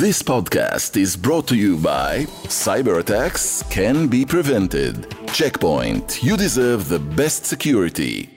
[0.00, 5.14] This podcast is brought to you by Cyber attacks can be prevented.
[5.34, 8.30] Checkpoint, you deserve the best security.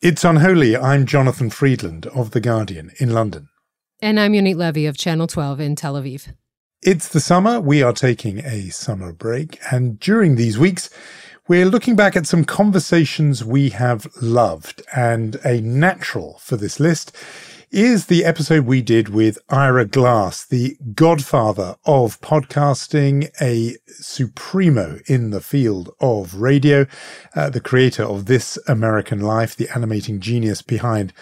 [0.00, 0.74] It's Unholy.
[0.74, 3.50] I'm Jonathan Freedland of The Guardian in London.
[4.00, 6.32] And I'm Yonit Levy of Channel 12 in Tel Aviv.
[6.80, 7.60] It's the summer.
[7.60, 9.58] We are taking a summer break.
[9.70, 10.88] And during these weeks,
[11.46, 14.80] we're looking back at some conversations we have loved.
[14.96, 17.14] And a natural for this list
[17.74, 25.30] is the episode we did with Ira Glass, the godfather of podcasting, a supremo in
[25.30, 26.86] the field of radio,
[27.34, 31.12] uh, the creator of This American Life, the animating genius behind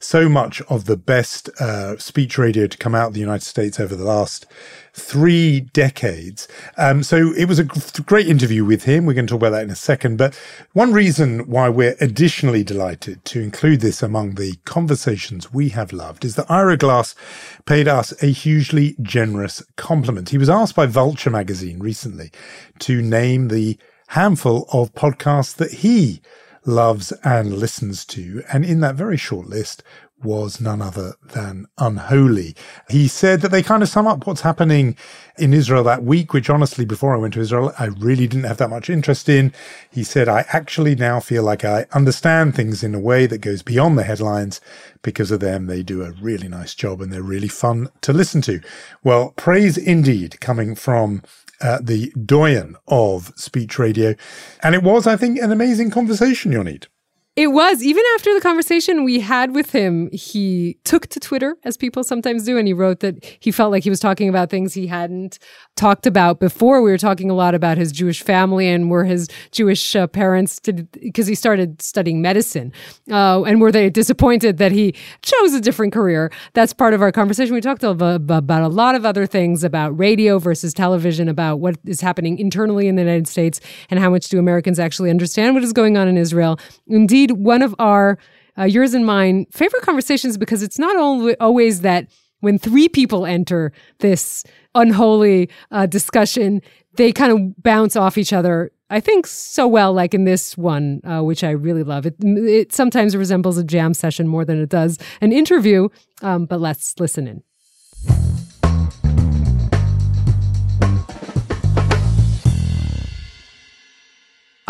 [0.00, 3.78] so much of the best uh, speech radio to come out of the United States
[3.78, 4.46] over the last
[4.94, 6.48] three decades.
[6.78, 9.04] Um, so it was a great interview with him.
[9.04, 10.16] We're going to talk about that in a second.
[10.16, 10.34] But
[10.72, 16.24] one reason why we're additionally delighted to include this among the conversations we have loved
[16.24, 17.14] is that Ira Glass
[17.66, 20.30] paid us a hugely generous compliment.
[20.30, 22.32] He was asked by Vulture magazine recently
[22.80, 26.20] to name the handful of podcasts that he
[26.64, 28.42] loves and listens to.
[28.52, 29.82] And in that very short list
[30.22, 32.54] was none other than unholy.
[32.88, 34.96] He said that they kind of sum up what's happening
[35.38, 38.58] in Israel that week, which honestly, before I went to Israel, I really didn't have
[38.58, 39.52] that much interest in.
[39.90, 43.62] He said, I actually now feel like I understand things in a way that goes
[43.62, 44.60] beyond the headlines.
[45.02, 48.42] Because of them, they do a really nice job and they're really fun to listen
[48.42, 48.60] to.
[49.02, 51.22] Well, praise indeed coming from
[51.60, 54.14] uh, the doyen of speech radio.
[54.62, 56.86] And it was, I think, an amazing conversation, Yonit.
[57.40, 57.82] It was.
[57.82, 62.44] Even after the conversation we had with him, he took to Twitter, as people sometimes
[62.44, 65.38] do, and he wrote that he felt like he was talking about things he hadn't
[65.74, 66.82] talked about before.
[66.82, 70.60] We were talking a lot about his Jewish family and were his Jewish uh, parents,
[70.60, 72.74] because he started studying medicine.
[73.10, 76.30] Uh, and were they disappointed that he chose a different career?
[76.52, 77.54] That's part of our conversation.
[77.54, 82.02] We talked about a lot of other things about radio versus television, about what is
[82.02, 85.72] happening internally in the United States, and how much do Americans actually understand what is
[85.72, 86.60] going on in Israel.
[86.86, 88.18] Indeed, indeed one of our,
[88.58, 92.06] uh, yours and mine, favorite conversations because it's not only always that
[92.40, 96.62] when three people enter this unholy uh, discussion,
[96.94, 98.70] they kind of bounce off each other.
[98.88, 102.06] I think so well, like in this one, uh, which I really love.
[102.06, 105.88] It, it sometimes resembles a jam session more than it does an interview,
[106.22, 107.42] um, but let's listen in.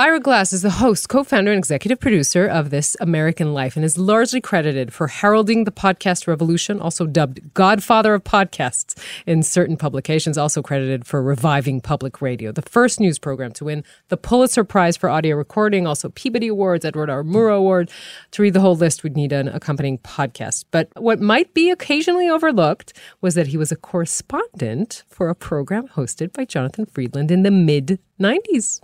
[0.01, 3.85] Ira Glass is the host, co founder, and executive producer of This American Life and
[3.85, 9.77] is largely credited for heralding the podcast revolution, also dubbed Godfather of Podcasts in certain
[9.77, 14.65] publications, also credited for reviving public radio, the first news program to win the Pulitzer
[14.65, 17.23] Prize for audio recording, also Peabody Awards, Edward R.
[17.23, 17.91] Murrow Award.
[18.31, 20.65] To read the whole list, we'd need an accompanying podcast.
[20.71, 25.89] But what might be occasionally overlooked was that he was a correspondent for a program
[25.89, 28.81] hosted by Jonathan Freedland in the mid 90s.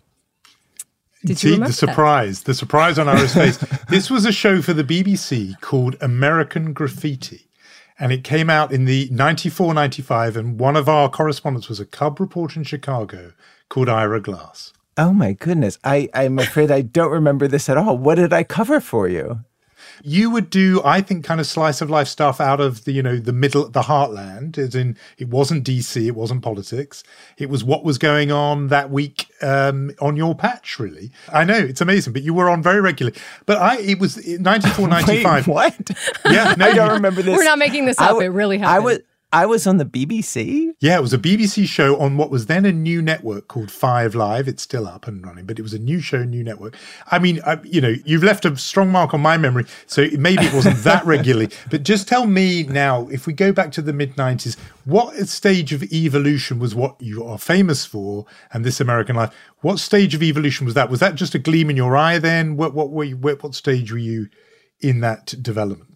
[1.27, 2.47] Did See, the surprise, that?
[2.47, 3.57] the surprise on Ira's face.
[3.89, 7.49] this was a show for the BBC called American Graffiti.
[7.99, 10.37] And it came out in the 94, 95.
[10.37, 13.33] And one of our correspondents was a cub reporter in Chicago
[13.69, 14.73] called Ira Glass.
[14.99, 15.79] Oh my goodness.
[15.83, 17.99] I, I'm afraid I don't remember this at all.
[17.99, 19.41] What did I cover for you?
[20.03, 23.03] You would do, I think, kind of slice of life stuff out of the, you
[23.03, 24.59] know, the middle, the heartland.
[24.59, 27.03] As in, it wasn't DC, it wasn't politics.
[27.39, 31.11] It was what was going on that week um, on your patch, really.
[31.33, 33.19] I know it's amazing, but you were on very regularly.
[33.47, 35.47] But I, it was 94, 95.
[35.47, 35.91] Wait, what?
[36.25, 37.37] Yeah, no, I don't remember this.
[37.37, 38.09] We're not making this up.
[38.09, 38.77] W- it really happened.
[38.77, 38.99] I was.
[39.33, 40.73] I was on the BBC.
[40.79, 44.15] Yeah, it was a BBC show on what was then a new network called Five
[44.15, 44.47] Live.
[44.47, 46.77] It's still up and running, but it was a new show, new network.
[47.11, 50.45] I mean, I, you know, you've left a strong mark on my memory, so maybe
[50.45, 51.51] it wasn't that regularly.
[51.71, 55.73] But just tell me now, if we go back to the mid '90s, what stage
[55.73, 59.35] of evolution was what you are famous for, and This American Life?
[59.61, 60.89] What stage of evolution was that?
[60.89, 62.57] Was that just a gleam in your eye then?
[62.57, 64.29] What what were you, what stage were you
[64.81, 65.96] in that development?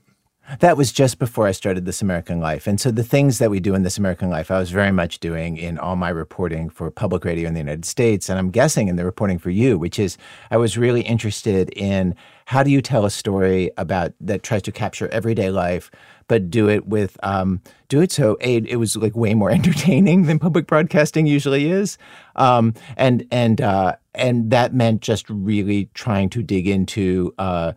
[0.58, 2.66] That was just before I started This American Life.
[2.66, 5.20] And so the things that we do in This American Life, I was very much
[5.20, 8.28] doing in all my reporting for public radio in the United States.
[8.28, 10.18] And I'm guessing in the reporting for you, which is
[10.50, 12.16] I was really interested in
[12.46, 15.88] how do you tell a story about that tries to capture everyday life,
[16.26, 20.24] but do it with um, do it so a, it was like way more entertaining
[20.24, 21.96] than public broadcasting usually is,
[22.34, 27.72] um, and and uh, and that meant just really trying to dig into uh,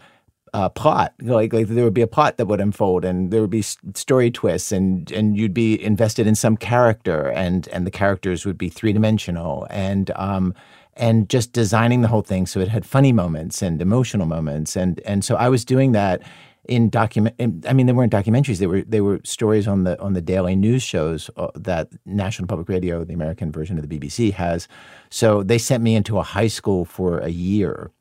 [0.53, 1.13] uh, plot.
[1.21, 4.31] Like, like there would be a plot that would unfold, and there would be story
[4.31, 8.69] twists, and and you'd be invested in some character, and and the characters would be
[8.69, 10.53] three dimensional, and um,
[10.95, 14.99] and just designing the whole thing so it had funny moments and emotional moments, and
[15.05, 16.21] and so I was doing that.
[16.65, 17.35] in document.
[17.67, 18.59] I mean, they weren't documentaries.
[18.59, 22.47] They were they were stories on the on the daily news shows uh, that National
[22.47, 24.69] Public Radio, the American version of the BBC, has.
[25.09, 27.91] So they sent me into a high school for a year.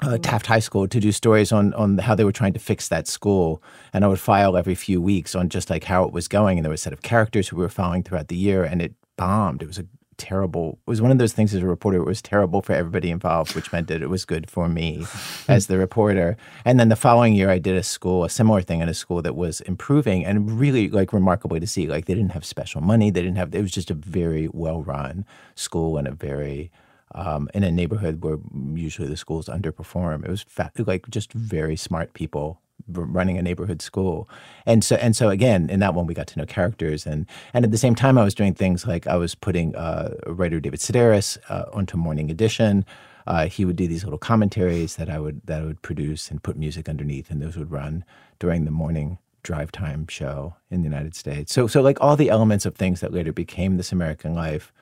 [0.00, 2.88] Uh, Taft High School to do stories on on how they were trying to fix
[2.88, 3.62] that school,
[3.92, 6.64] and I would file every few weeks on just like how it was going, and
[6.64, 8.94] there was a set of characters who we were following throughout the year, and it
[9.16, 9.62] bombed.
[9.62, 9.86] It was a
[10.22, 10.78] terrible.
[10.86, 11.98] It was one of those things as a reporter.
[11.98, 15.04] It was terrible for everybody involved, which meant that it was good for me
[15.48, 16.36] as the reporter.
[16.64, 19.20] And then the following year, I did a school, a similar thing in a school
[19.22, 21.86] that was improving and really like remarkably to see.
[21.86, 23.10] Like they didn't have special money.
[23.10, 23.54] They didn't have.
[23.54, 25.24] It was just a very well run
[25.54, 26.70] school and a very
[27.14, 28.38] um, in a neighborhood where
[28.74, 30.24] usually the schools underperform.
[30.24, 34.28] It was fa- like just very smart people running a neighborhood school.
[34.66, 37.06] And so and so again in that one we got to know characters.
[37.06, 40.14] And and at the same time i was doing things like i was putting uh,
[40.26, 42.84] writer david sedaris uh, onto morning edition.
[43.24, 46.42] Uh, he would do these little commentaries that i would that i would produce and
[46.42, 48.04] put music underneath and those would run
[48.38, 51.52] during the morning drive time show in the united states.
[51.52, 54.72] So so like all the elements of things that later became this american life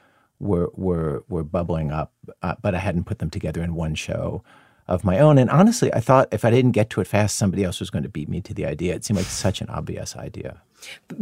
[0.40, 4.42] were were were bubbling up uh, but i hadn't put them together in one show
[4.90, 5.38] of my own.
[5.38, 8.02] And honestly, I thought if I didn't get to it fast, somebody else was going
[8.02, 8.94] to beat me to the idea.
[8.94, 10.60] It seemed like such an obvious idea.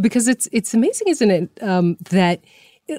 [0.00, 2.40] Because it's it's amazing, isn't it, um, that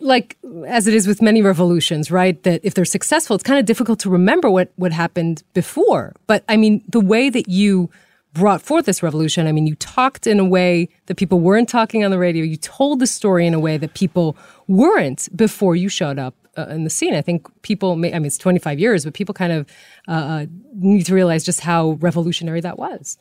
[0.01, 0.37] like
[0.67, 2.41] as it is with many revolutions, right?
[2.43, 6.13] That if they're successful, it's kind of difficult to remember what what happened before.
[6.27, 7.89] But I mean, the way that you
[8.33, 9.47] brought forth this revolution.
[9.47, 12.43] I mean, you talked in a way that people weren't talking on the radio.
[12.43, 14.37] You told the story in a way that people
[14.67, 17.15] weren't before you showed up uh, in the scene.
[17.15, 19.67] I think people, may, I mean, it's 25 years, but people kind of
[20.07, 20.45] uh, uh,
[20.75, 23.17] need to realize just how revolutionary that was.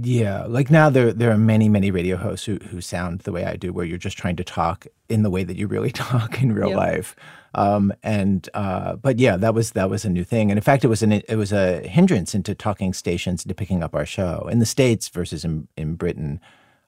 [0.00, 3.44] Yeah, like now there there are many many radio hosts who who sound the way
[3.44, 6.42] I do, where you're just trying to talk in the way that you really talk
[6.42, 6.78] in real yep.
[6.78, 7.14] life.
[7.54, 10.84] Um, and uh, but yeah, that was that was a new thing, and in fact,
[10.84, 14.48] it was an it was a hindrance into talking stations into picking up our show
[14.50, 16.40] in the states versus in in Britain.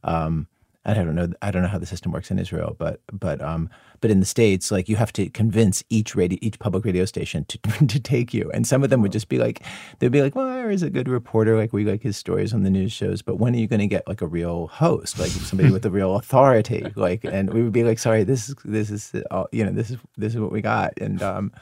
[0.03, 0.49] Um,
[0.87, 1.29] I don't know.
[1.43, 3.69] I don't know how the system works in Israel, but but um,
[4.01, 7.45] but in the states, like you have to convince each radio, each public radio station
[7.47, 9.63] to to take you, and some of them would just be like,
[9.99, 11.57] they'd be like, well, is a good reporter?
[11.57, 13.87] Like we like his stories on the news shows, but when are you going to
[13.87, 16.85] get like a real host, like somebody with a real authority?
[16.97, 19.91] Like, and we would be like, sorry, this is this is all, you know this
[19.91, 21.53] is this is what we got, and um,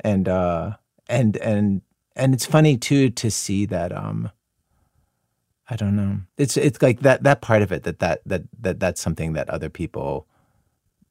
[0.00, 0.72] and uh,
[1.08, 1.82] and and
[2.14, 4.30] and it's funny too to see that um
[5.68, 6.18] I don't know.
[6.36, 9.50] It's it's like that that part of it that that that that that's something that
[9.50, 10.26] other people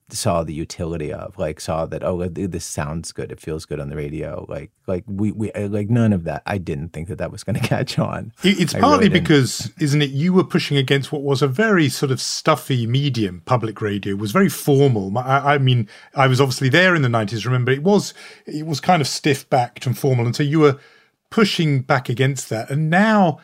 [0.10, 3.32] saw the utility of like saw that oh this sounds good.
[3.32, 4.46] It feels good on the radio.
[4.48, 6.42] Like like we we uh, like none of that.
[6.46, 8.32] I didn't think that that was going to catch on.
[8.44, 11.90] It's I partly really because isn't it you were pushing against what was a very
[11.90, 14.16] sort of stuffy medium public radio.
[14.16, 15.18] Was very formal.
[15.18, 18.14] I, I, mean i was obviously there in the 90s remember it was
[18.46, 20.80] it was kind of stiff backed and formal and so you were
[21.30, 22.70] pushing back against that.
[22.70, 23.40] And now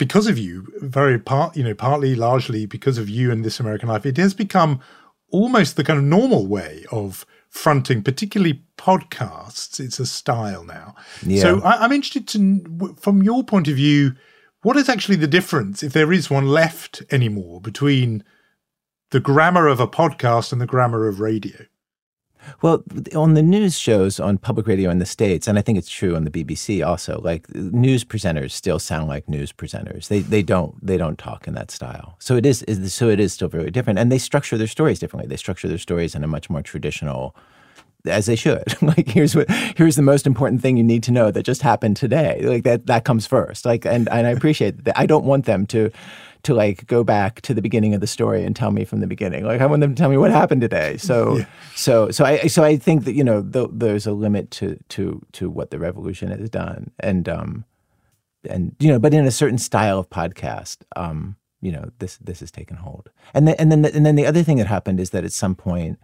[0.00, 3.90] because of you, very part, you know, partly largely because of you and This American
[3.90, 4.80] Life, it has become
[5.28, 9.78] almost the kind of normal way of fronting, particularly podcasts.
[9.78, 10.94] It's a style now.
[11.22, 11.42] Yeah.
[11.42, 14.14] So I, am interested to, from your point of view,
[14.62, 18.24] what is actually the difference, if there is one left anymore, between
[19.10, 21.66] the grammar of a podcast and the grammar of radio?
[22.62, 22.82] Well,
[23.14, 26.16] on the news shows on public radio in the States, and I think it's true
[26.16, 30.08] on the BBC also, like news presenters still sound like news presenters.
[30.08, 32.16] They they don't they don't talk in that style.
[32.18, 33.98] So it is, is so it is still very different.
[33.98, 35.28] And they structure their stories differently.
[35.28, 37.34] They structure their stories in a much more traditional
[38.06, 38.64] as they should.
[38.82, 41.96] like here's what here's the most important thing you need to know that just happened
[41.96, 42.40] today.
[42.42, 43.64] Like that that comes first.
[43.64, 44.98] Like and and I appreciate that.
[44.98, 45.90] I don't want them to
[46.42, 49.06] to like go back to the beginning of the story and tell me from the
[49.06, 49.44] beginning.
[49.44, 50.96] Like I want them to tell me what happened today.
[51.10, 51.46] So yeah.
[51.74, 55.20] so so I so I think that you know the, there's a limit to to
[55.32, 57.64] to what the revolution has done and um
[58.48, 62.40] and you know but in a certain style of podcast um you know this this
[62.40, 63.10] has taken hold.
[63.34, 65.32] And then and then the, and then the other thing that happened is that at
[65.32, 65.98] some point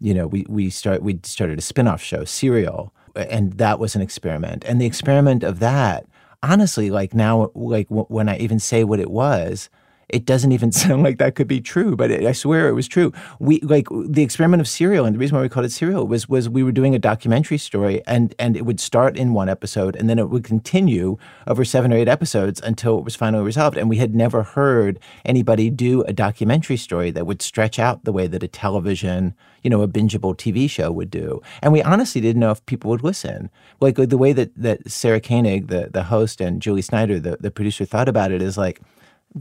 [0.00, 4.02] you know we we start we started a spin-off show Serial and that was an
[4.02, 4.64] experiment.
[4.66, 6.06] And the experiment of that
[6.42, 9.68] honestly, like now, like w- when I even say what it was,
[10.08, 12.88] it doesn't even sound like that could be true, but it, I swear it was
[12.88, 13.12] true.
[13.38, 16.28] We like the experiment of serial, and the reason why we called it serial was
[16.28, 19.96] was we were doing a documentary story, and and it would start in one episode,
[19.96, 23.76] and then it would continue over seven or eight episodes until it was finally resolved.
[23.76, 28.12] And we had never heard anybody do a documentary story that would stretch out the
[28.12, 31.42] way that a television, you know, a bingeable TV show would do.
[31.62, 33.50] And we honestly didn't know if people would listen.
[33.80, 37.36] Like, like the way that that Sarah Koenig, the the host, and Julie Snyder, the
[37.40, 38.80] the producer, thought about it is like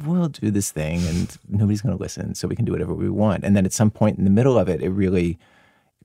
[0.03, 3.09] we'll do this thing and nobody's going to listen, so we can do whatever we
[3.09, 3.43] want.
[3.43, 5.37] And then at some point in the middle of it, it really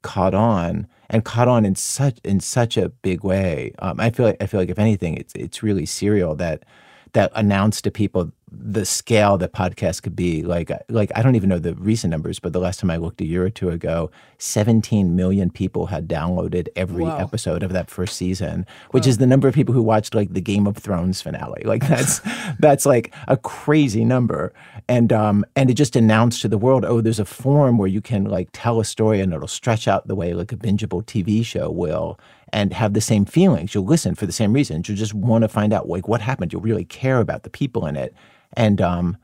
[0.02, 3.72] caught on and caught on in such in such a big way.
[3.80, 6.64] Um, I feel like I feel like if anything, it's it's really serial that
[7.12, 10.42] that announced to people the scale that podcasts could be.
[10.42, 13.20] Like, like I don't even know the recent numbers, but the last time I looked
[13.20, 18.16] a year or two ago, 17 million people had downloaded every episode of that first
[18.16, 21.62] season, which is the number of people who watched like the Game of Thrones finale.
[21.64, 22.20] Like that's
[22.58, 24.52] that's like a crazy number.
[24.88, 28.00] And um and it just announced to the world, oh, there's a form where you
[28.00, 31.44] can like tell a story and it'll stretch out the way like a bingeable TV
[31.44, 32.18] show will
[32.52, 33.74] and have the same feelings.
[33.74, 34.88] You'll listen for the same reasons.
[34.88, 36.52] you'll just want to find out like what happened.
[36.52, 38.14] You'll really care about the people in it.
[38.54, 39.16] And um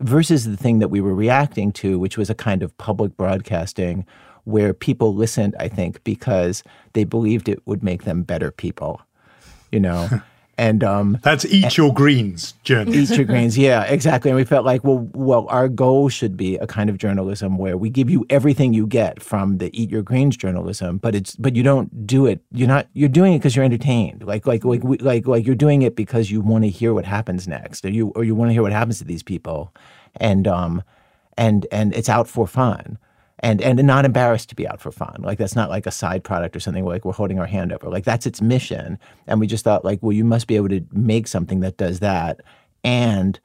[0.00, 4.04] versus the thing that we were reacting to, which was a kind of public broadcasting
[4.44, 9.00] where people listened, I think, because they believed it would make them better people,
[9.70, 10.08] you know?
[10.58, 12.92] and um, That's eat your greens journey.
[12.96, 14.30] eat your greens, Yeah, exactly.
[14.30, 17.76] And we felt like, well, well, our goal should be a kind of journalism where
[17.76, 21.56] we give you everything you get from the eat your greens journalism, but it's but
[21.56, 22.40] you don't do it.
[22.52, 22.86] You're not.
[22.92, 24.24] You're doing it because you're entertained.
[24.24, 27.06] Like like like we, like like you're doing it because you want to hear what
[27.06, 29.72] happens next, or you or you want to hear what happens to these people,
[30.16, 30.82] and um,
[31.38, 32.98] and and it's out for fun.
[33.44, 35.16] And, and not embarrassed to be out for fun.
[35.18, 37.88] Like that's not like a side product or something like we're holding our hand over.
[37.88, 39.00] Like that's its mission.
[39.26, 41.98] And we just thought like, well, you must be able to make something that does
[41.98, 42.40] that
[42.84, 43.40] and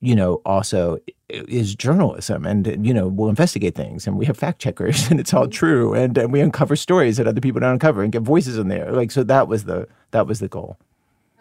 [0.00, 4.60] you know also is journalism and you know we'll investigate things and we have fact
[4.60, 8.02] checkers and it's all true and, and we uncover stories that other people don't uncover
[8.02, 10.76] and get voices in there like so that was the that was the goal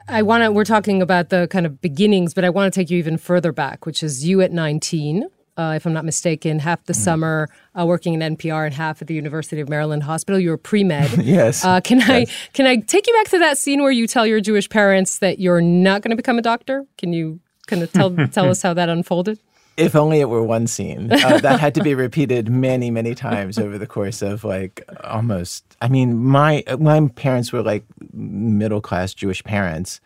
[0.08, 2.90] I want to, we're talking about the kind of beginnings, but I want to take
[2.90, 5.26] you even further back, which is you at 19,
[5.62, 7.48] uh, if I'm not mistaken, half the summer
[7.80, 10.40] uh, working in NPR and half at the University of Maryland Hospital.
[10.40, 11.10] You were pre med.
[11.32, 11.64] Yes.
[11.64, 14.42] Uh, can I can I take you back to that scene where you tell your
[14.42, 16.86] Jewish parents that you're not going to become a doctor?
[16.98, 19.40] Can you kind of tell tell us how that unfolded?
[19.78, 23.58] if only it were one scene uh, that had to be repeated many many times
[23.58, 29.14] over the course of like almost i mean my my parents were like middle class
[29.14, 30.02] jewish parents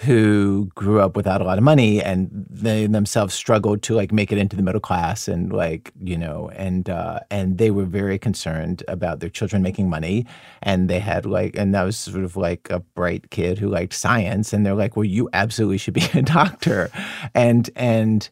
[0.00, 4.32] who grew up without a lot of money and they themselves struggled to like make
[4.32, 8.18] it into the middle class and like you know and uh and they were very
[8.18, 10.24] concerned about their children making money.
[10.62, 13.92] And they had like and that was sort of like a bright kid who liked
[13.92, 16.90] science and they're like well you absolutely should be a doctor.
[17.34, 18.30] And and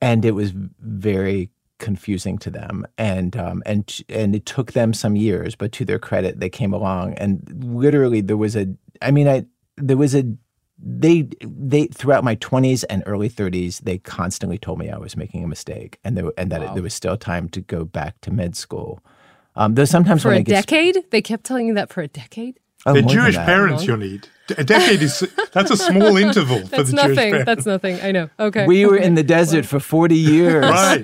[0.00, 2.86] and it was very confusing to them.
[2.96, 6.72] And um and and it took them some years but to their credit they came
[6.72, 7.12] along.
[7.14, 8.66] And literally there was a
[9.02, 9.44] i mean i
[9.76, 10.24] there was a
[10.78, 15.42] they they throughout my 20s and early 30s they constantly told me i was making
[15.42, 18.30] a mistake and there and that it, there was still time to go back to
[18.30, 19.02] med school
[19.54, 21.10] um there's sometimes For when a I get, A decade?
[21.10, 22.60] They kept telling you that for a decade?
[22.84, 24.28] oh, They're more than Jewish parents you'll need.
[24.58, 27.16] A decade is that's a small interval for That's the Jewish nothing.
[27.30, 27.46] parents.
[27.46, 28.00] That's nothing.
[28.02, 28.28] I know.
[28.38, 28.66] Okay.
[28.66, 31.02] we were in the desert for 40 years Right.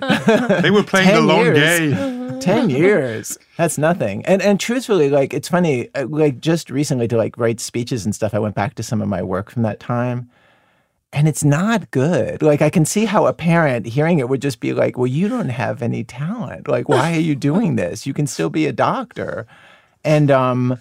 [0.62, 1.59] They were playing the long years.
[1.59, 2.21] game.
[2.41, 3.39] 10 years.
[3.57, 4.25] That's nothing.
[4.27, 8.15] And and truthfully like it's funny uh, like just recently to like write speeches and
[8.15, 10.31] stuff i went back to some of my work from that time.
[11.15, 12.43] And it's not good.
[12.43, 15.29] Like i can see how a parent hearing it would just be like well you
[15.29, 16.69] don't have any talent.
[16.69, 18.07] Like why are you doing this?
[18.07, 19.47] You can still be a doctor.
[20.05, 20.79] And um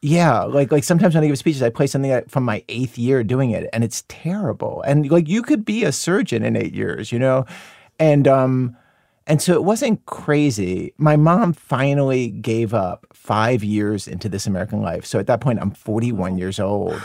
[0.00, 3.24] yeah like like sometimes when i give speeches i play something from my eighth year
[3.24, 4.82] doing it and it's terrible.
[4.82, 7.46] And like you could be a surgeon in eight years you know?
[7.98, 8.76] And um
[9.28, 10.94] and so it wasn't crazy.
[10.96, 15.04] My mom finally gave up five years into this American life.
[15.04, 17.00] So at that point, I'm 41 years old,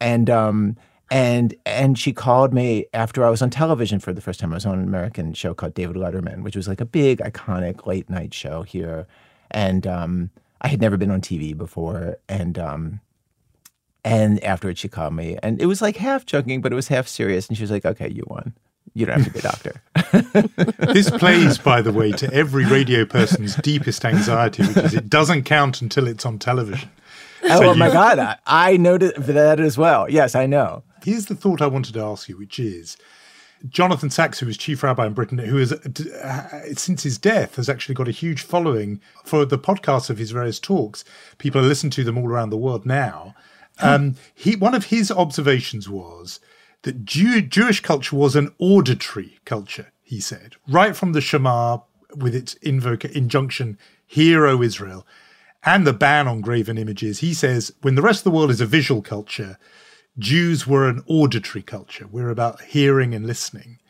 [0.00, 0.76] and um,
[1.10, 4.52] and and she called me after I was on television for the first time.
[4.52, 7.84] I was on an American show called David Letterman, which was like a big, iconic
[7.84, 9.08] late night show here,
[9.50, 10.30] and um,
[10.60, 13.00] I had never been on TV before, and um,
[14.04, 17.08] and afterwards she called me, and it was like half joking, but it was half
[17.08, 18.54] serious, and she was like, "Okay, you won."
[18.96, 19.80] You don't have to be a doctor.
[20.94, 25.42] This plays, by the way, to every radio person's deepest anxiety, which is it doesn't
[25.42, 26.88] count until it's on television.
[27.44, 28.18] Oh, So oh my you- God.
[28.18, 30.08] I, I noted that as well.
[30.10, 30.82] Yes, I know.
[31.04, 32.96] Here's the thought I wanted to ask you, which is
[33.68, 37.68] Jonathan Sacks, who was chief rabbi in Britain, who has, uh, since his death, has
[37.68, 41.04] actually got a huge following for the podcasts of his various talks.
[41.36, 43.34] People are listening to them all around the world now.
[43.78, 46.40] Um, he one of his observations was
[46.86, 49.92] that Jew, Jewish culture was an auditory culture.
[50.02, 51.80] He said right from the Shema
[52.14, 53.76] with its invoca injunction,
[54.06, 55.06] "Hear, O Israel,"
[55.64, 57.18] and the ban on graven images.
[57.18, 59.58] He says when the rest of the world is a visual culture,
[60.18, 62.06] Jews were an auditory culture.
[62.06, 63.80] We're about hearing and listening.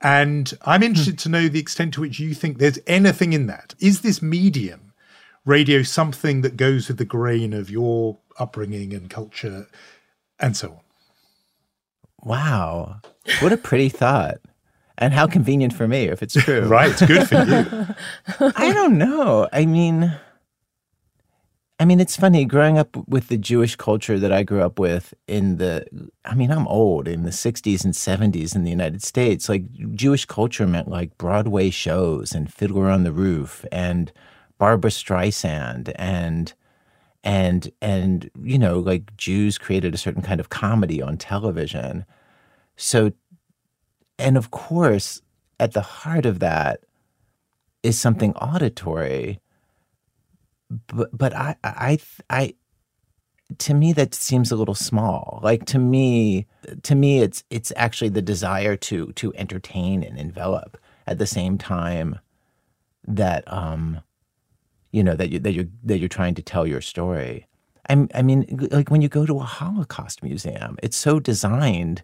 [0.00, 3.74] And I'm interested to know the extent to which you think there's anything in that.
[3.78, 4.94] Is this medium,
[5.44, 9.68] radio, something that goes with the grain of your upbringing and culture
[10.38, 10.80] and so on?
[12.22, 13.00] Wow.
[13.40, 14.38] What a pretty thought.
[14.98, 16.62] And how convenient for me if it's true.
[16.68, 18.52] Right, it's good for you.
[18.56, 19.48] I don't know.
[19.52, 20.14] I mean,
[21.78, 25.14] I mean, it's funny growing up with the Jewish culture that I grew up with
[25.26, 25.86] in the,
[26.26, 29.48] I mean, I'm old in the 60s and 70s in the United States.
[29.48, 34.12] Like, Jewish culture meant like Broadway shows and Fiddler on the Roof and
[34.58, 36.52] Barbra Streisand and,
[37.22, 42.04] and, and, you know, like Jews created a certain kind of comedy on television.
[42.76, 43.12] So,
[44.18, 45.20] and of course,
[45.58, 46.80] at the heart of that
[47.82, 49.40] is something auditory
[50.86, 51.98] but but I I
[52.28, 52.54] I
[53.58, 55.40] to me that seems a little small.
[55.42, 56.46] Like to me
[56.82, 61.58] to me it's it's actually the desire to to entertain and envelop at the same
[61.58, 62.18] time
[63.06, 64.00] that um
[64.92, 67.46] you know that you that you that you're trying to tell your story.
[67.88, 72.02] I I mean like when you go to a Holocaust museum, it's so designed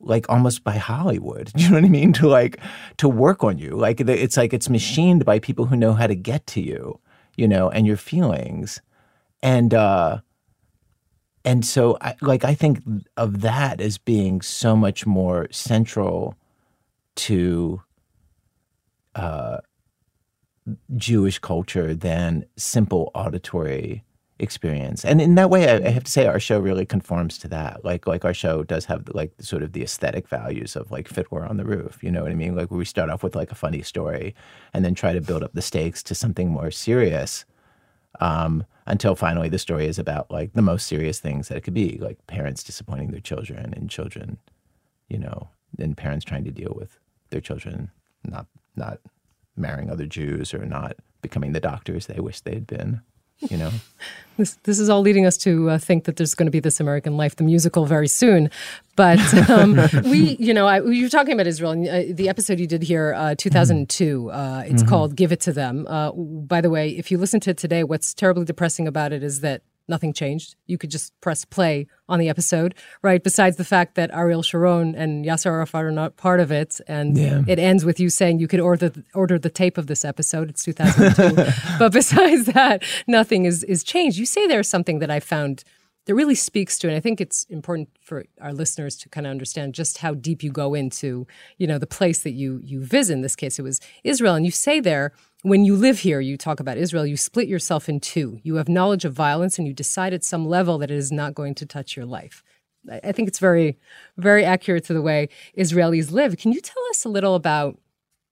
[0.00, 1.52] like almost by Hollywood.
[1.56, 2.12] You know what I mean?
[2.14, 2.58] To like
[2.98, 3.70] to work on you.
[3.70, 6.98] Like it's like it's machined by people who know how to get to you
[7.36, 8.80] you know, and your feelings.
[9.42, 10.20] And uh
[11.44, 12.82] and so I like I think
[13.16, 16.36] of that as being so much more central
[17.16, 17.82] to
[19.14, 19.58] uh
[20.96, 24.04] Jewish culture than simple auditory
[24.38, 25.04] experience.
[25.04, 27.84] And in that way, I, I, have to say our show really conforms to that.
[27.84, 31.46] Like like our show does have like sort of the aesthetic values of like Fiddler
[31.46, 32.02] on the Roof.
[32.02, 32.56] You know what I mean?
[32.56, 34.34] Like we start off with like a funny story
[34.72, 37.44] and then try to build up the stakes to something more serious.
[38.20, 41.74] Um, until finally the story is about like the most serious things that it could
[41.74, 44.38] be, like parents disappointing their children and children,
[45.08, 46.98] you know, and parents trying to deal with
[47.30, 47.90] their children
[48.24, 48.98] not not
[49.56, 53.02] marrying other Jews or not becoming the doctors they wish they had been
[53.50, 53.70] you know?
[54.38, 56.80] This this is all leading us to uh, think that there's going to be this
[56.80, 58.50] American Life the musical very soon.
[58.96, 62.58] But um, we you know I, you were talking about Israel and uh, the episode
[62.58, 64.88] you did here uh, 2002 uh, it's mm-hmm.
[64.88, 65.86] called Give It to Them.
[65.86, 69.22] Uh, by the way if you listen to it today what's terribly depressing about it
[69.22, 69.60] is that
[69.92, 70.56] nothing changed.
[70.66, 73.22] You could just press play on the episode, right?
[73.22, 77.16] Besides the fact that Ariel Sharon and Yasser Arafat are not part of it, and
[77.16, 77.42] yeah.
[77.46, 80.48] it ends with you saying you could order order the tape of this episode.
[80.50, 84.16] It's 2002, but besides that, nothing is is changed.
[84.18, 85.62] You say there's something that I found
[86.06, 89.30] that really speaks to, and I think it's important for our listeners to kind of
[89.30, 91.26] understand just how deep you go into,
[91.58, 93.12] you know, the place that you you visit.
[93.12, 96.36] In this case, it was Israel, and you say there when you live here, you
[96.36, 98.38] talk about Israel, you split yourself in two.
[98.42, 101.34] You have knowledge of violence and you decide at some level that it is not
[101.34, 102.42] going to touch your life.
[102.90, 103.78] I think it's very,
[104.16, 106.36] very accurate to the way Israelis live.
[106.36, 107.78] Can you tell us a little about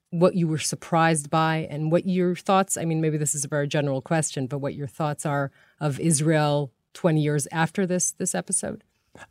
[0.09, 3.47] what you were surprised by and what your thoughts, I mean, maybe this is a
[3.47, 8.35] very general question, but what your thoughts are of Israel 20 years after this this
[8.35, 8.83] episode?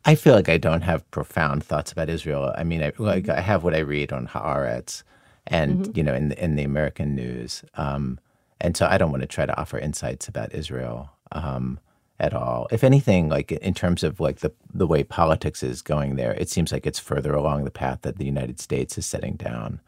[0.05, 2.53] I feel like I don't have profound thoughts about Israel.
[2.55, 3.37] I mean, I, like mm-hmm.
[3.37, 5.03] I have what I read on Haaretz,
[5.47, 5.97] and mm-hmm.
[5.97, 7.63] you know in the, in the American news.
[7.75, 8.19] Um,
[8.59, 11.79] and so I don't want to try to offer insights about Israel um,
[12.19, 12.67] at all.
[12.71, 16.49] If anything, like in terms of like the the way politics is going there, it
[16.49, 19.81] seems like it's further along the path that the United States is setting down,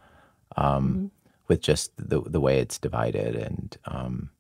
[0.58, 1.06] um, mm-hmm.
[1.48, 4.32] with just the the way it's divided and um,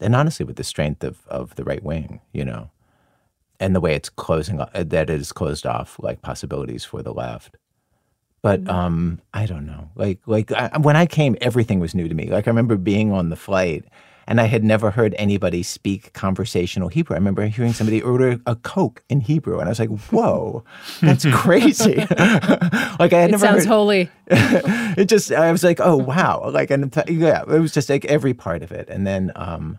[0.00, 2.70] and honestly with the strength of of the right wing, you know,
[3.60, 7.56] and the way it's closing that it is closed off like possibilities for the left.
[8.44, 8.76] But mm-hmm.
[8.76, 9.88] um, I don't know.
[9.94, 12.26] Like like I, when I came, everything was new to me.
[12.26, 13.86] Like I remember being on the flight,
[14.26, 17.14] and I had never heard anybody speak conversational Hebrew.
[17.14, 20.62] I remember hearing somebody order a Coke in Hebrew, and I was like, "Whoa,
[21.00, 22.10] that's crazy!" like
[23.14, 23.46] I had it never.
[23.46, 24.10] Sounds heard, holy.
[24.26, 28.34] it just I was like, "Oh wow!" Like and yeah, it was just like every
[28.34, 29.78] part of it, and then um,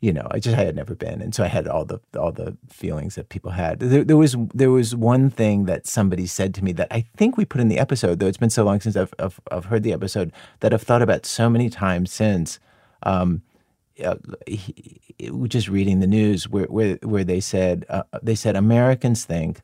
[0.00, 2.32] you know, I just I had never been, and so I had all the all
[2.32, 3.80] the feelings that people had.
[3.80, 7.36] There, there, was there was one thing that somebody said to me that I think
[7.36, 9.82] we put in the episode, though it's been so long since I've I've, I've heard
[9.82, 12.58] the episode that I've thought about so many times since.
[13.02, 13.42] Um,
[14.02, 14.98] uh, he,
[15.48, 19.60] just reading the news where where, where they said uh, they said Americans think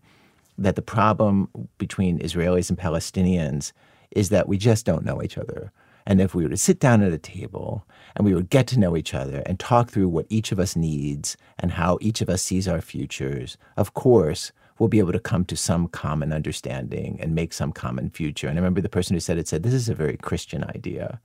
[0.58, 3.72] that the problem between Israelis and Palestinians
[4.10, 5.72] is that we just don't know each other.
[6.06, 8.78] And if we were to sit down at a table and we would get to
[8.78, 12.28] know each other and talk through what each of us needs and how each of
[12.28, 17.18] us sees our futures, of course, we'll be able to come to some common understanding
[17.20, 18.46] and make some common future.
[18.46, 21.20] And I remember the person who said it said, This is a very Christian idea.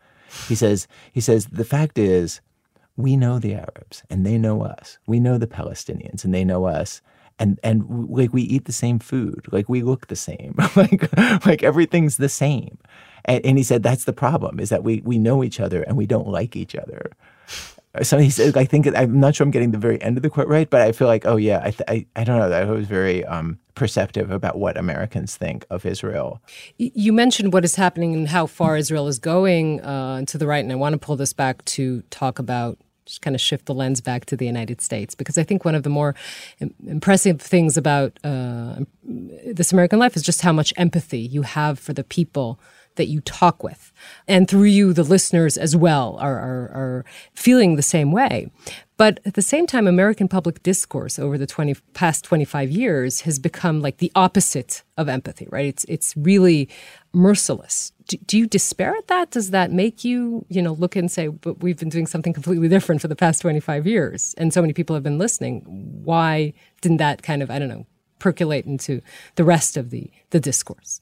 [0.47, 2.41] He says, he says, the fact is,
[3.01, 4.97] we know the Arabs and they know us.
[5.07, 7.01] We know the Palestinians and they know us.
[7.39, 11.09] And and like we eat the same food, like we look the same, like
[11.45, 12.77] like everything's the same.
[13.25, 15.97] And, and he said that's the problem is that we we know each other and
[15.97, 17.11] we don't like each other.
[18.03, 20.29] So he said, I think I'm not sure I'm getting the very end of the
[20.29, 22.51] quote right, but I feel like, oh yeah, I I, I don't know.
[22.55, 26.41] I was very um, perceptive about what Americans think of Israel.
[26.77, 30.63] You mentioned what is happening and how far Israel is going uh, to the right,
[30.63, 33.73] and I want to pull this back to talk about just kind of shift the
[33.73, 36.15] lens back to the United States because I think one of the more
[36.85, 41.93] impressive things about uh, this American life is just how much empathy you have for
[41.93, 42.59] the people
[42.95, 43.91] that you talk with.
[44.27, 48.51] And through you, the listeners as well are, are, are feeling the same way.
[49.01, 53.39] But at the same time, American public discourse over the 20, past 25 years has
[53.39, 55.65] become like the opposite of empathy, right?
[55.65, 56.69] It's, it's really
[57.11, 57.93] merciless.
[58.07, 59.31] Do, do you despair at that?
[59.31, 62.67] Does that make you, you know, look and say, but we've been doing something completely
[62.67, 65.63] different for the past 25 years and so many people have been listening.
[66.03, 67.87] Why didn't that kind of, I don't know,
[68.19, 69.01] percolate into
[69.33, 71.01] the rest of the, the discourse?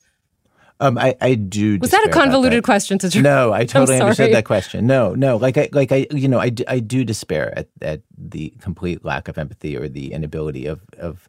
[0.82, 1.78] Um, I, I do.
[1.80, 2.66] Was that a convoluted that.
[2.66, 3.10] question to?
[3.10, 3.22] Try?
[3.22, 4.88] No, I totally understood that question.
[4.88, 8.02] No, no, like I, like I, you know, I, do, I do despair at, at
[8.18, 11.28] the complete lack of empathy or the inability of of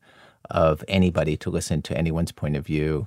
[0.50, 3.06] of anybody to listen to anyone's point of view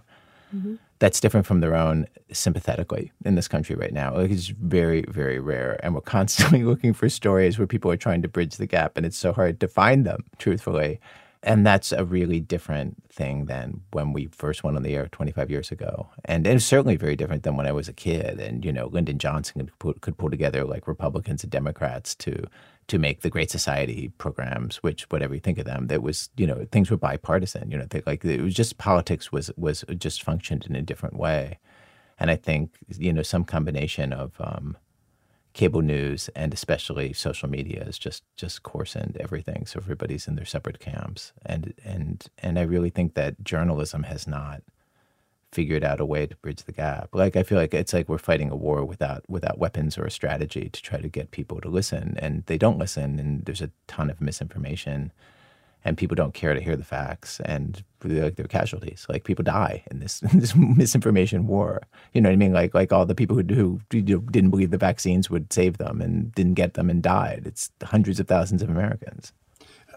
[0.53, 0.75] mm-hmm.
[0.99, 4.15] that's different from their own sympathetically in this country right now.
[4.15, 8.21] Like it's very, very rare, and we're constantly looking for stories where people are trying
[8.21, 10.99] to bridge the gap, and it's so hard to find them, truthfully
[11.43, 15.51] and that's a really different thing than when we first went on the air 25
[15.51, 16.09] years ago.
[16.25, 18.39] And it's certainly very different than when i was a kid.
[18.39, 22.45] And you know lyndon johnson could, put, could pull together like republicans and democrats to
[22.87, 26.47] to make the great society programs which whatever you think of them that was you
[26.47, 27.69] know things were bipartisan.
[27.69, 31.17] You know they, like it was just politics was was just functioned in a different
[31.17, 31.59] way.
[32.19, 34.77] And i think you know some combination of um,
[35.53, 39.65] cable news and especially social media has just just coarsened everything.
[39.65, 44.27] So everybody's in their separate camps, and and and I really think that journalism has
[44.27, 44.61] not
[45.51, 47.09] figured out a way to bridge the gap.
[47.13, 50.11] Like I feel like it's like we're fighting a war without without weapons or a
[50.11, 53.71] strategy to try to get people to listen, and they don't listen, and there's a
[53.87, 55.11] ton of misinformation
[55.85, 59.05] and people don't care to hear the facts and like they're casualties.
[59.09, 61.81] Like people die in this, in this misinformation war.
[62.13, 62.53] You know what i mean?
[62.53, 66.33] Like like all the people who, who didn't believe the vaccines would save them and
[66.35, 67.43] didn't get them and died.
[67.45, 69.31] It's hundreds of thousands of americans.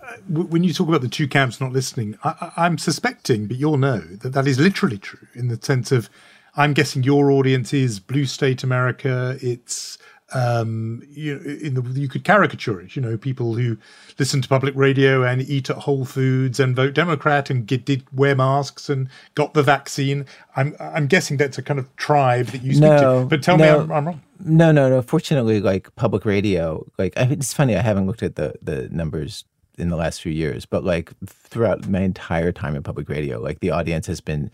[0.03, 3.77] Uh, when you talk about the two camps not listening I, i'm suspecting but you'll
[3.77, 6.09] know that that is literally true in the sense of
[6.55, 9.37] i'm guessing your audience is blue state america.
[9.40, 9.99] It's
[10.35, 12.97] um, you in the you could caricature it.
[12.97, 13.77] You know, people who
[14.19, 18.03] listen to public radio and eat at Whole Foods and vote Democrat and get, did
[18.12, 20.27] wear masks and got the vaccine.
[20.57, 23.29] I'm I'm guessing that's a kind of tribe that you speak no, to.
[23.29, 24.23] But tell no, me I'm, I'm, wrong.
[24.45, 25.01] No, no, no.
[25.03, 27.77] Fortunately, like public radio, like I it's funny.
[27.77, 29.45] I haven't looked at the the numbers
[29.79, 33.61] in the last few years, but like throughout my entire time in public radio, like
[33.61, 34.51] the audience has been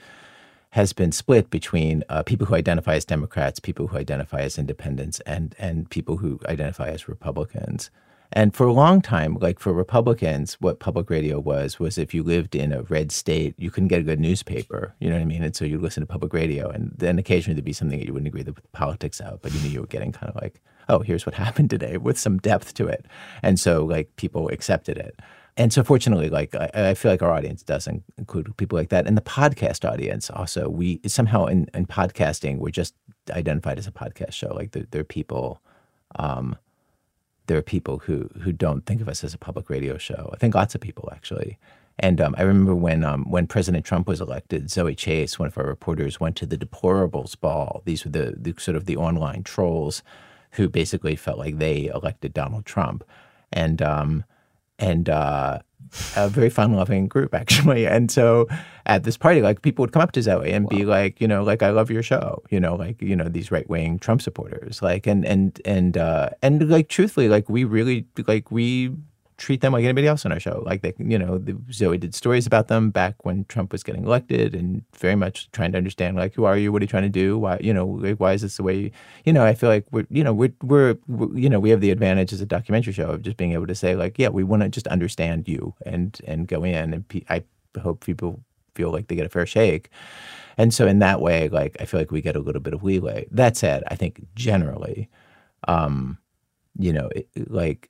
[0.72, 5.20] has been split between uh, people who identify as Democrats, people who identify as independents,
[5.20, 7.90] and and people who identify as Republicans.
[8.34, 12.22] And for a long time, like for Republicans, what public radio was was if you
[12.22, 14.94] lived in a red state, you couldn't get a good newspaper.
[14.98, 15.42] You know what I mean?
[15.42, 18.14] And so you'd listen to public radio, and then occasionally there'd be something that you
[18.14, 20.62] wouldn't agree with the politics of, but you knew you were getting kind of like,
[20.88, 23.04] oh, here's what happened today with some depth to it.
[23.42, 25.20] And so like people accepted it.
[25.56, 27.86] And so, fortunately, like I, I, feel like our audience does
[28.16, 30.68] include people like that, and the podcast audience also.
[30.68, 32.94] We somehow in, in podcasting, we're just
[33.30, 34.54] identified as a podcast show.
[34.54, 35.60] Like there, there are people,
[36.16, 36.56] um,
[37.48, 40.30] there are people who who don't think of us as a public radio show.
[40.32, 41.58] I think lots of people actually.
[41.98, 45.58] And um, I remember when um, when President Trump was elected, Zoe Chase, one of
[45.58, 47.82] our reporters, went to the deplorables ball.
[47.84, 50.02] These were the, the sort of the online trolls
[50.52, 53.04] who basically felt like they elected Donald Trump,
[53.52, 54.24] and um,
[54.82, 55.60] and uh,
[56.16, 57.86] a very fun-loving group actually.
[57.86, 58.48] And so
[58.86, 60.76] at this party, like people would come up to Zoe and wow.
[60.76, 63.50] be like, you know, like I love your show, you know, like you know these
[63.50, 68.50] right-wing Trump supporters, like and and and uh, and like truthfully, like we really like
[68.50, 68.90] we
[69.36, 70.62] treat them like anybody else on our show.
[70.64, 74.04] Like they, you know, the, Zoe did stories about them back when Trump was getting
[74.04, 77.02] elected, and very much trying to understand like who are you, what are you trying
[77.02, 78.76] to do, why, you know, like, why is this the way?
[78.76, 78.90] You,
[79.24, 81.80] you know, I feel like we're, you know, we're, we're, we're, you know, we have
[81.80, 84.44] the advantage as a documentary show of just being able to say like, yeah, we
[84.44, 87.44] want to just understand you and and go in, and pe- I
[87.80, 88.42] hope people
[88.74, 89.90] feel like they get a fair shake.
[90.58, 92.82] And so in that way, like I feel like we get a little bit of
[92.82, 93.26] leeway.
[93.30, 95.08] That said, I think generally,
[95.66, 96.18] um,
[96.78, 97.88] you know, it, like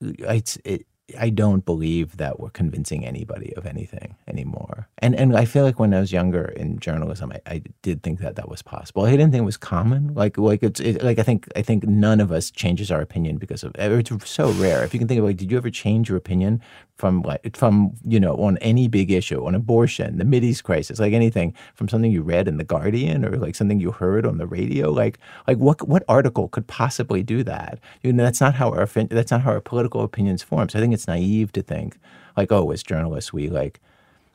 [0.00, 0.86] it's it,
[1.18, 4.88] I don't believe that we're convincing anybody of anything anymore.
[4.98, 8.20] And and I feel like when I was younger in journalism, I, I did think
[8.20, 9.04] that that was possible.
[9.04, 10.14] I didn't think it was common.
[10.14, 13.38] Like like it's it, like I think I think none of us changes our opinion
[13.38, 14.84] because of it's so rare.
[14.84, 16.60] If you can think of like, did you ever change your opinion
[16.96, 21.12] from like from you know on any big issue, on abortion, the Mideast crisis, like
[21.12, 24.46] anything from something you read in the Guardian or like something you heard on the
[24.46, 24.90] radio?
[24.90, 25.18] Like
[25.48, 27.78] like what what article could possibly do that?
[28.02, 30.68] You know, that's not how our that's not how our political opinions form.
[30.68, 31.98] So I think it's naive to think
[32.36, 33.80] like oh, as journalists we like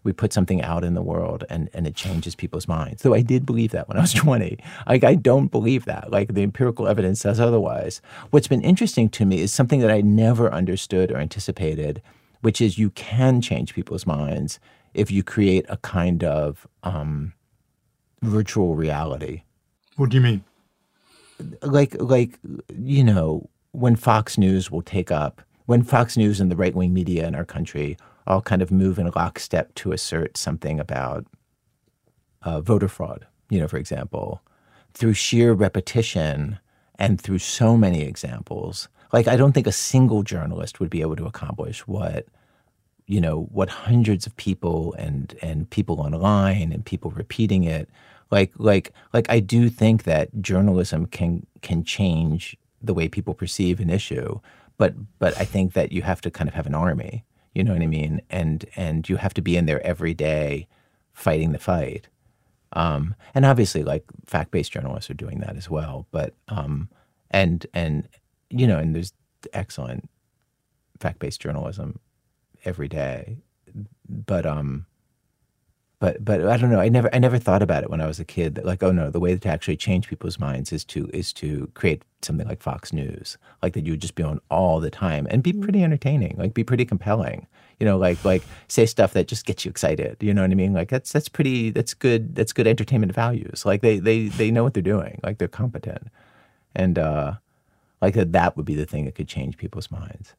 [0.06, 3.02] we put something out in the world and, and it changes people's minds.
[3.02, 4.58] Though I did believe that when I was 20.
[4.88, 6.12] Like, I don't believe that.
[6.12, 8.02] Like, the empirical evidence says otherwise.
[8.30, 12.04] What's been interesting to me is something that I never understood or anticipated,
[12.42, 14.60] which is you can change people's minds
[14.94, 17.34] if you create a kind of um,
[18.22, 19.42] virtual reality.
[19.98, 20.44] What do you mean?
[21.64, 22.38] Like, like,
[22.78, 26.94] you know, when Fox News will take up, when Fox News and the right wing
[26.94, 27.98] media in our country
[28.28, 31.26] all kind of move in lockstep to assert something about
[32.42, 34.42] uh, voter fraud, you know, for example,
[34.94, 36.60] through sheer repetition
[36.98, 38.88] and through so many examples.
[39.12, 42.26] Like, I don't think a single journalist would be able to accomplish what,
[43.06, 47.90] you know, what hundreds of people and and people online and people repeating it.
[48.32, 53.80] Like, like, like, I do think that journalism can can change the way people perceive
[53.80, 54.40] an issue,
[54.78, 57.72] but but I think that you have to kind of have an army you know
[57.72, 58.22] what I mean?
[58.30, 60.68] And and you have to be in there every day
[61.14, 62.10] fighting the fight.
[62.74, 66.06] Um, and obviously, like fact-based journalists are doing that as well.
[66.12, 66.90] But um,
[67.32, 68.10] and and
[68.50, 69.14] you know, and there's
[69.54, 70.10] excellent
[71.00, 72.00] fact-based journalism
[72.66, 73.38] every day.
[74.08, 74.86] But um,
[76.00, 76.80] but but I don't know.
[76.80, 78.56] I never I never thought about it when I was a kid.
[78.56, 81.70] That like, oh no, the way to actually change people's minds is to is to
[81.74, 85.28] create something like Fox News, like that you would just be on all the time
[85.30, 85.62] and be mm-hmm.
[85.62, 87.48] pretty entertaining, like be pretty compelling.
[87.80, 90.18] You know, like like say stuff that just gets you excited.
[90.20, 90.74] You know what I mean?
[90.74, 93.66] Like that's that's pretty that's good that's good entertainment values.
[93.66, 95.20] Like they they they know what they're doing.
[95.24, 96.08] Like they're competent,
[96.76, 97.34] and uh,
[98.02, 100.34] like that that would be the thing that could change people's minds.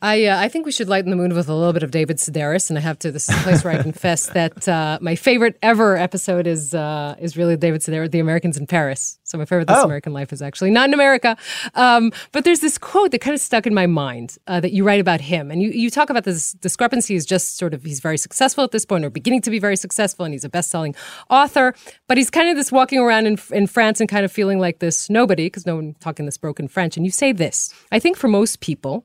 [0.00, 2.18] I uh, I think we should lighten the mood with a little bit of David
[2.18, 3.10] Sedaris, and I have to.
[3.10, 7.16] This is the place where I confess that uh, my favorite ever episode is uh,
[7.18, 9.18] is really David Sedaris, The Americans in Paris.
[9.24, 9.84] So my favorite This oh.
[9.84, 11.36] American Life is actually not in America,
[11.74, 14.84] um, but there's this quote that kind of stuck in my mind uh, that you
[14.84, 17.16] write about him, and you you talk about this discrepancy.
[17.16, 19.76] Is just sort of he's very successful at this point, or beginning to be very
[19.76, 20.94] successful, and he's a best selling
[21.28, 21.74] author,
[22.06, 24.78] but he's kind of this walking around in in France and kind of feeling like
[24.78, 26.96] this nobody because no one talking this broken French.
[26.96, 29.04] And you say this, I think for most people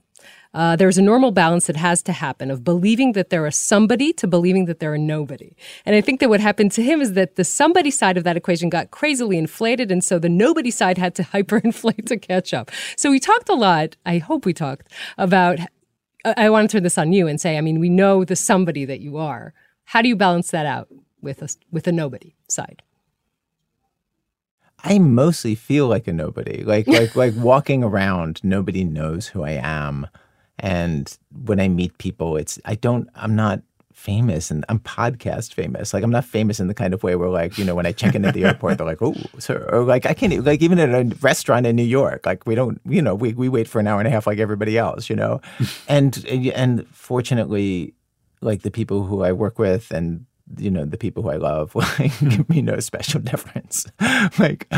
[0.53, 4.27] uh, there's a normal balance that has to happen of believing that they're somebody to
[4.27, 5.55] believing that there are nobody.
[5.85, 8.37] And I think that what happened to him is that the somebody side of that
[8.37, 9.91] equation got crazily inflated.
[9.91, 12.69] And so the nobody side had to hyperinflate to catch up.
[12.95, 15.59] So we talked a lot, I hope we talked, about.
[16.25, 18.85] I want to turn this on you and say, I mean, we know the somebody
[18.85, 19.53] that you are.
[19.85, 20.87] How do you balance that out
[21.21, 22.81] with a, with a nobody side?
[24.83, 26.63] I mostly feel like a nobody.
[26.63, 30.07] Like like like walking around, nobody knows who I am.
[30.59, 33.61] And when I meet people, it's I don't I'm not
[33.93, 35.93] famous and I'm podcast famous.
[35.93, 37.91] Like I'm not famous in the kind of way where like, you know, when I
[37.91, 39.67] check in at the airport, they're like, oh, sir.
[39.71, 42.81] Or like I can't like even at a restaurant in New York, like we don't,
[42.85, 45.15] you know, we, we wait for an hour and a half like everybody else, you
[45.15, 45.39] know?
[45.87, 47.93] and and fortunately,
[48.41, 50.25] like the people who I work with and
[50.57, 53.85] you know the people who I love like give me no special difference.
[54.37, 54.71] like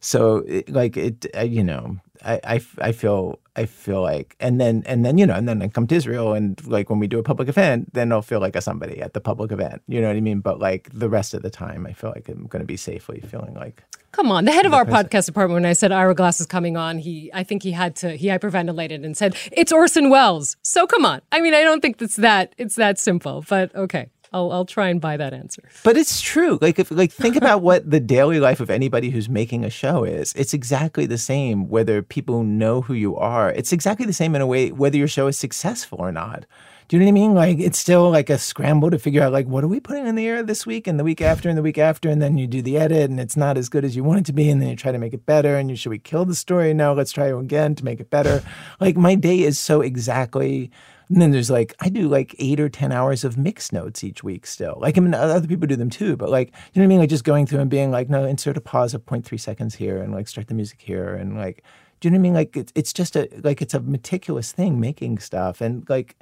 [0.00, 4.82] so like it uh, you know I, I, I feel I feel like and then
[4.86, 7.18] and then you know and then I come to Israel and like when we do
[7.18, 10.08] a public event then I'll feel like a somebody at the public event you know
[10.08, 12.60] what I mean but like the rest of the time I feel like I'm going
[12.60, 15.54] to be safely feeling like Come on, the head of our podcast department.
[15.62, 18.26] When I said Ira Glass is coming on, he I think he had to he
[18.26, 20.56] hyperventilated and said it's Orson Welles.
[20.62, 21.20] So come on.
[21.30, 24.08] I mean, I don't think that's that it's that simple, but okay.
[24.32, 25.62] I'll I'll try and buy that answer.
[25.82, 26.58] But it's true.
[26.60, 30.04] Like if like think about what the daily life of anybody who's making a show
[30.04, 30.32] is.
[30.34, 33.50] It's exactly the same whether people know who you are.
[33.50, 36.46] It's exactly the same in a way whether your show is successful or not.
[36.90, 37.34] Do you know what I mean?
[37.34, 40.16] Like it's still like a scramble to figure out like what are we putting in
[40.16, 42.48] the air this week and the week after and the week after and then you
[42.48, 44.60] do the edit and it's not as good as you want it to be and
[44.60, 46.74] then you try to make it better and you should we kill the story?
[46.74, 48.42] No, let's try it again to make it better.
[48.80, 50.70] Like my day is so exactly
[51.10, 54.22] and then there's like I do like eight or ten hours of mix notes each
[54.22, 54.78] week still.
[54.80, 56.98] Like I mean other people do them too, but like you know what I mean?
[57.00, 60.00] Like just going through and being like, no, insert a pause of 0.3 seconds here
[60.00, 61.64] and like start the music here and like
[61.98, 62.34] do you know what I mean?
[62.34, 66.16] Like it's it's just a like it's a meticulous thing making stuff and like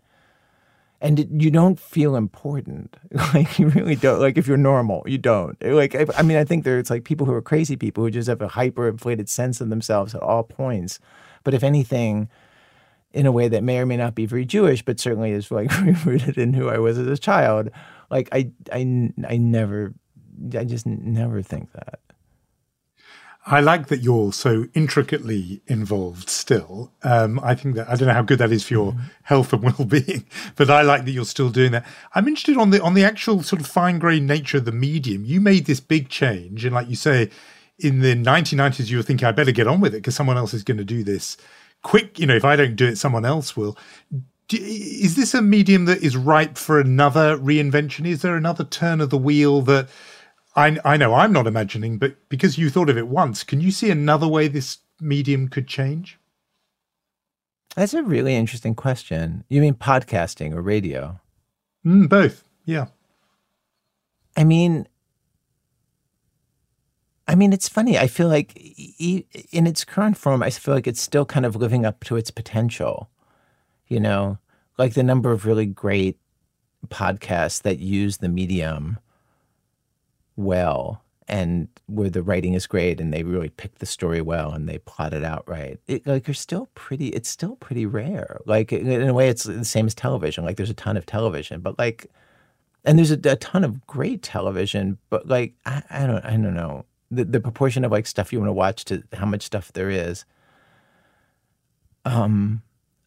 [1.01, 2.97] and it, you don't feel important
[3.35, 6.45] like you really don't like if you're normal you don't like I, I mean i
[6.45, 9.61] think there's like people who are crazy people who just have a hyper inflated sense
[9.61, 10.99] of themselves at all points
[11.45, 12.29] but if anything
[13.13, 15.71] in a way that may or may not be very Jewish, but certainly is like
[16.05, 17.71] rooted in who I was as a child.
[18.11, 19.95] Like I, I, I never,
[20.55, 22.01] I just never think that.
[23.51, 26.93] I like that you're so intricately involved still.
[27.03, 29.05] Um, I think that I don't know how good that is for your mm-hmm.
[29.23, 31.87] health and well-being, but I like that you're still doing that.
[32.15, 35.25] I'm interested on the on the actual sort of fine-grained nature of the medium.
[35.25, 37.31] You made this big change, and like you say,
[37.79, 40.53] in the 1990s, you were thinking, "I better get on with it because someone else
[40.53, 41.39] is going to do this
[41.83, 43.77] quick, you know, if I don't do it, someone else will.
[44.51, 48.07] is this a medium that is ripe for another reinvention?
[48.07, 49.89] Is there another turn of the wheel that
[50.57, 53.71] I, I know I'm not imagining, but because you thought of it once, can you
[53.71, 56.19] see another way this medium could change?
[57.77, 59.45] That's a really interesting question.
[59.49, 61.21] You mean podcasting or radio?
[61.87, 62.87] Mm, both, yeah.
[64.37, 64.89] I mean,
[67.29, 67.99] I mean, it's funny.
[67.99, 68.57] I feel like
[68.99, 72.31] in its current form, I feel like it's still kind of living up to its
[72.31, 73.11] potential.
[73.87, 74.39] You know,
[74.79, 76.19] like the number of really great
[76.89, 78.99] podcasts that use the medium
[80.37, 84.67] well and where the writing is great and they really pick the story well and
[84.67, 85.79] they plot it out right.
[85.87, 87.09] It, like you're still pretty.
[87.09, 88.41] It's still pretty rare.
[88.47, 90.45] Like in a way, it's the same as television.
[90.45, 92.11] Like there's a ton of television, but like,
[92.85, 96.55] and there's a, a ton of great television, but like I, I don't I don't
[96.55, 99.73] know the, the proportion of like stuff you want to watch to how much stuff
[99.73, 100.25] there is.
[102.05, 102.63] Um,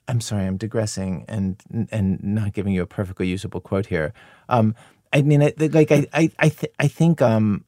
[0.07, 1.61] I'm sorry, I'm digressing and
[1.91, 4.13] and not giving you a perfectly usable quote here.
[4.49, 4.75] Um,
[5.13, 7.65] I mean, I, like I I I, th- I think um,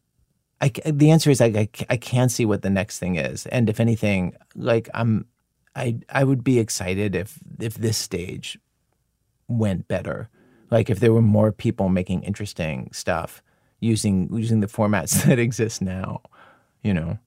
[0.59, 3.79] I the answer is I I can't see what the next thing is, and if
[3.79, 5.25] anything, like I'm
[5.75, 8.57] I I would be excited if if this stage
[9.47, 10.29] went better,
[10.71, 13.41] like if there were more people making interesting stuff
[13.83, 16.21] using using the formats that exist now,
[16.81, 17.19] you know.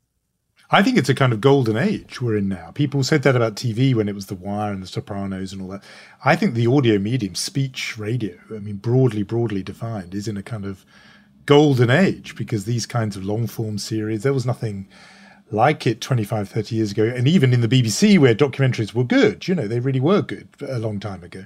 [0.69, 2.73] I think it's a kind of golden age we're in now.
[2.73, 5.69] People said that about TV when it was The Wire and The Sopranos and all
[5.69, 5.85] that.
[6.25, 10.43] I think the audio medium, speech, radio, I mean, broadly, broadly defined, is in a
[10.43, 10.85] kind of
[11.45, 14.89] golden age because these kinds of long form series, there was nothing
[15.53, 17.05] like it 25, 30 years ago.
[17.05, 20.49] And even in the BBC, where documentaries were good, you know, they really were good
[20.61, 21.45] a long time ago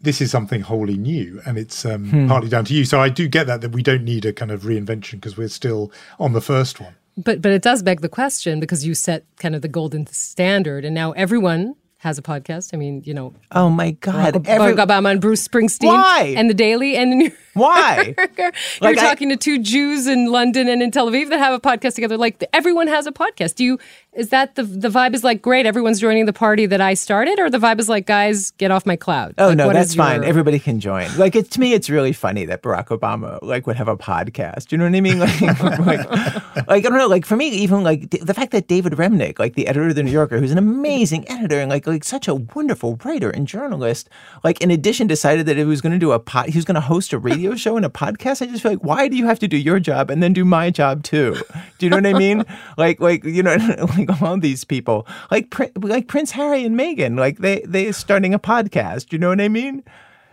[0.00, 2.28] this is something wholly new and it's um, hmm.
[2.28, 2.84] partly down to you.
[2.84, 5.48] So I do get that, that we don't need a kind of reinvention because we're
[5.48, 6.94] still on the first one.
[7.16, 10.84] But, but it does beg the question because you set kind of the golden standard
[10.84, 12.72] and now everyone has a podcast.
[12.72, 13.34] I mean, you know.
[13.52, 14.34] Oh my God.
[14.34, 15.88] Barack, Every, Barack Obama and Bruce Springsteen.
[15.88, 16.34] Why?
[16.36, 18.14] And the Daily and the New Why?
[18.38, 21.54] You're like talking I, to two Jews in London and in Tel Aviv that have
[21.54, 22.16] a podcast together.
[22.16, 23.56] Like everyone has a podcast.
[23.56, 23.78] Do you
[24.12, 27.38] is that the the vibe is like great, everyone's joining the party that I started,
[27.38, 29.34] or the vibe is like, guys, get off my cloud?
[29.38, 30.22] Oh like, no, that's fine.
[30.22, 30.28] Your...
[30.28, 31.08] Everybody can join.
[31.16, 34.70] Like it, to me, it's really funny that Barack Obama like would have a podcast.
[34.70, 35.18] You know what I mean?
[35.28, 35.40] Like,
[35.80, 37.08] like, like I don't know.
[37.08, 40.02] Like for me, even like the fact that David Remnick, like the editor of the
[40.02, 44.08] New Yorker, who's an amazing editor and like like such a wonderful writer and journalist,
[44.44, 46.74] like in addition decided that he was going to do a pod, he was going
[46.76, 48.42] to host a radio show and a podcast.
[48.42, 50.44] I just feel like why do you have to do your job and then do
[50.44, 51.36] my job too?
[51.78, 52.44] Do you know what I mean?
[52.76, 53.56] Like like you know
[53.98, 58.34] like all these people like like Prince Harry and Meghan, like they they are starting
[58.34, 59.08] a podcast.
[59.08, 59.82] Do You know what I mean?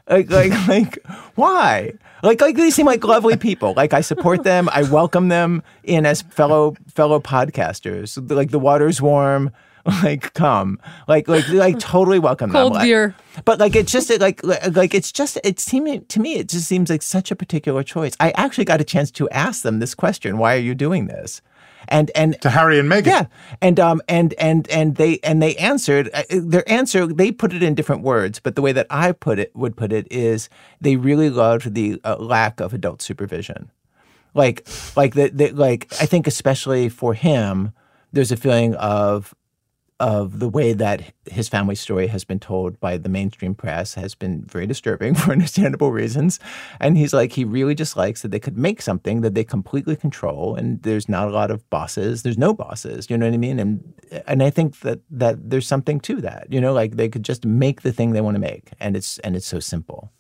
[0.09, 0.99] Like like like
[1.35, 1.93] why?
[2.23, 3.73] Like like they seem like lovely people.
[3.75, 4.69] Like I support them.
[4.71, 8.29] I welcome them in as fellow fellow podcasters.
[8.29, 9.51] Like the water's warm
[10.03, 12.81] like come like like like totally welcome cold them.
[12.81, 16.67] beer but like it's just like like it's just it seeming to me it just
[16.67, 19.93] seems like such a particular choice i actually got a chance to ask them this
[19.93, 21.41] question why are you doing this
[21.87, 23.05] and and to Harry and Meghan.
[23.05, 23.25] Yeah,
[23.61, 27.05] and um and and and they and they answered uh, their answer.
[27.05, 29.91] They put it in different words, but the way that I put it would put
[29.91, 30.49] it is
[30.81, 33.71] they really loved the uh, lack of adult supervision,
[34.33, 37.71] like like the, the like I think especially for him,
[38.11, 39.33] there's a feeling of
[39.99, 44.13] of the way that his family story has been told by the mainstream press has
[44.13, 46.39] been very disturbing for understandable reasons.
[46.81, 49.95] And he's like, he really just likes that they could make something that they completely
[49.95, 52.23] control, and there's not a lot of bosses.
[52.23, 53.10] There's no bosses.
[53.10, 53.60] You know what I mean?
[53.60, 53.93] And
[54.27, 56.47] and I think that that there's something to that.
[56.49, 59.17] You know, like they could just make the thing they want to make, and it's
[59.19, 60.12] and it's so simple.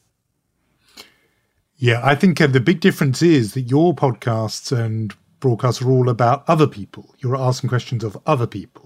[1.77, 6.07] Yeah, I think uh, the big difference is that your podcasts and broadcasts are all
[6.07, 7.13] about other people.
[7.19, 8.84] You're asking questions of other people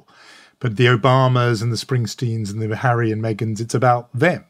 [0.60, 4.46] but the Obamas and the Springsteens and the Harry and Meghans, it's about them.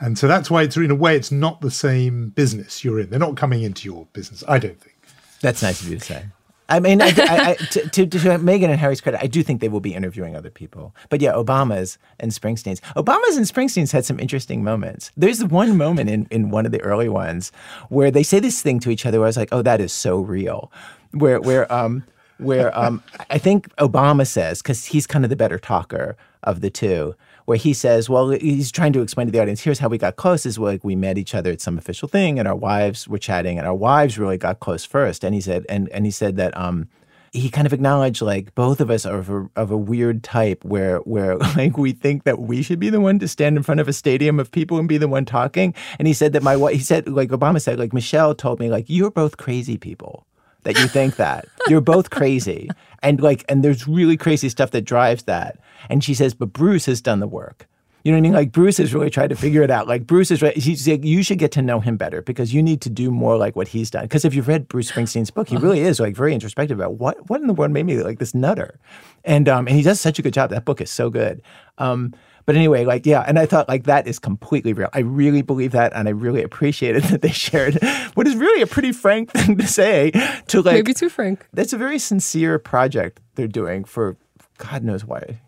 [0.00, 3.10] And so that's why it's in a way it's not the same business you're in.
[3.10, 4.96] They're not coming into your business, I don't think.
[5.40, 6.24] That's nice of you to say.
[6.70, 7.12] I mean, I, I,
[7.50, 10.36] I, to, to, to, Meghan and Harry's credit, I do think they will be interviewing
[10.36, 10.94] other people.
[11.08, 12.82] But yeah, Obama's and Springsteen's.
[12.94, 15.10] Obama's and Springsteen's had some interesting moments.
[15.16, 17.52] There's one moment in, in one of the early ones
[17.88, 19.92] where they say this thing to each other where I was like, oh, that is
[19.92, 20.70] so real.
[21.12, 22.04] Where, where, um,
[22.38, 26.70] where um, I think Obama says, because he's kind of the better talker of the
[26.70, 29.98] two, where he says, well, he's trying to explain to the audience, here's how we
[29.98, 33.08] got close is like we met each other at some official thing and our wives
[33.08, 35.24] were chatting and our wives really got close first.
[35.24, 36.88] And he said, and, and he said that, um,
[37.32, 40.64] he kind of acknowledged like both of us are of a, of a weird type
[40.64, 43.80] where where like we think that we should be the one to stand in front
[43.80, 46.56] of a stadium of people and be the one talking and he said that my
[46.56, 50.26] wife he said like obama said like michelle told me like you're both crazy people
[50.68, 51.46] that you think that.
[51.66, 52.68] You're both crazy.
[53.02, 55.58] And like and there's really crazy stuff that drives that.
[55.88, 57.66] And she says, "But Bruce has done the work."
[58.08, 58.32] You know what I mean?
[58.32, 59.86] Like Bruce has really tried to figure it out.
[59.86, 60.56] Like Bruce is right.
[60.56, 63.36] He's like, you should get to know him better because you need to do more
[63.36, 64.04] like what he's done.
[64.04, 65.66] Because if you've read Bruce Springsteen's book, he uh-huh.
[65.66, 68.34] really is like very introspective about what what in the world made me like this
[68.34, 68.80] nutter,
[69.24, 70.48] and um and he does such a good job.
[70.48, 71.42] That book is so good.
[71.76, 72.14] Um,
[72.46, 74.88] but anyway, like, yeah, and I thought like that is completely real.
[74.94, 77.78] I really believe that, and I really appreciated that they shared
[78.14, 80.12] what is really a pretty frank thing to say.
[80.46, 81.46] To like, maybe too frank.
[81.52, 84.16] That's a very sincere project they're doing for
[84.56, 85.40] God knows why.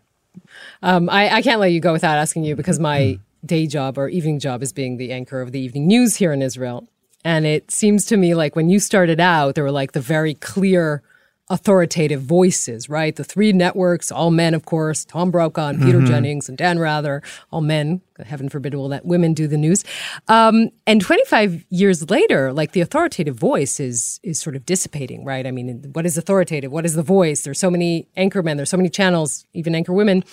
[0.81, 4.07] Um, I, I can't let you go without asking you because my day job or
[4.09, 6.87] evening job is being the anchor of the evening news here in Israel.
[7.23, 10.33] And it seems to me like when you started out, there were like the very
[10.35, 11.03] clear
[11.51, 13.13] authoritative voices, right?
[13.17, 16.07] The three networks, all men, of course, Tom Brokaw and Peter mm-hmm.
[16.07, 17.21] Jennings and Dan Rather,
[17.51, 18.01] all men.
[18.25, 19.83] Heaven forbid will let women do the news.
[20.29, 25.45] Um, and 25 years later, like the authoritative voice is is sort of dissipating, right?
[25.45, 26.71] I mean, what is authoritative?
[26.71, 27.41] What is the voice?
[27.41, 30.23] There's so many anchor men, there's so many channels, even anchor women.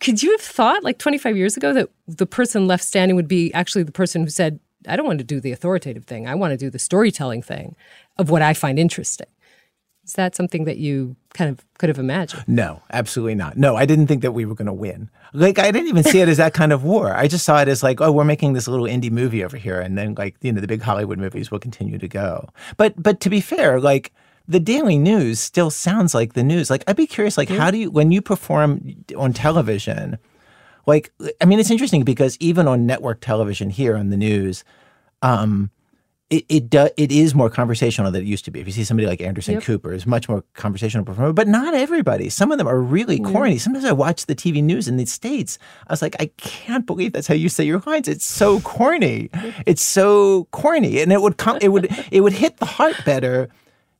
[0.00, 3.52] Could you have thought, like 25 years ago, that the person left standing would be
[3.52, 6.28] actually the person who said, I don't want to do the authoritative thing.
[6.28, 7.76] I want to do the storytelling thing
[8.16, 9.26] of what I find interesting.
[10.08, 12.42] Is that something that you kind of could have imagined?
[12.46, 13.58] No, absolutely not.
[13.58, 15.10] No, I didn't think that we were going to win.
[15.34, 17.14] Like, I didn't even see it as that kind of war.
[17.14, 19.78] I just saw it as like, oh, we're making this little indie movie over here,
[19.78, 22.48] and then like, you know, the big Hollywood movies will continue to go.
[22.78, 24.14] But, but to be fair, like,
[24.48, 26.70] the daily news still sounds like the news.
[26.70, 30.16] Like, I'd be curious, like, how do you when you perform on television?
[30.86, 34.64] Like, I mean, it's interesting because even on network television here on the news,
[35.20, 35.70] um,
[36.30, 38.60] it it, do, it is more conversational than it used to be.
[38.60, 39.62] If you see somebody like Anderson yep.
[39.62, 42.28] Cooper, is much more conversational performer, but not everybody.
[42.28, 43.54] Some of them are really corny.
[43.54, 43.60] Yeah.
[43.60, 45.58] Sometimes I watch the TV news in the states.
[45.86, 48.08] I was like, I can't believe that's how you say your lines.
[48.08, 49.30] It's so corny.
[49.64, 51.58] It's so corny, and it would come.
[51.62, 53.48] It would it would hit the heart better.